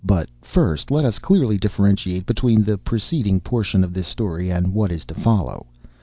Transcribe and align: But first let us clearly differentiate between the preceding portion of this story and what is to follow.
But 0.03 0.29
first 0.41 0.89
let 0.89 1.05
us 1.05 1.19
clearly 1.19 1.59
differentiate 1.59 2.25
between 2.25 2.63
the 2.63 2.79
preceding 2.79 3.39
portion 3.39 3.83
of 3.83 3.93
this 3.93 4.07
story 4.07 4.49
and 4.49 4.73
what 4.73 4.91
is 4.91 5.05
to 5.05 5.13
follow. 5.13 5.67